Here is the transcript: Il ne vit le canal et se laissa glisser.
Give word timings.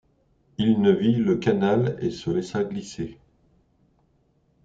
Il 0.57 0.81
ne 0.81 0.89
vit 0.91 1.17
le 1.17 1.37
canal 1.37 1.95
et 2.01 2.09
se 2.09 2.31
laissa 2.31 2.63
glisser. 2.63 3.19